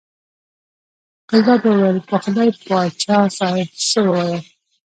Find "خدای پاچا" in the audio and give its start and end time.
2.23-3.19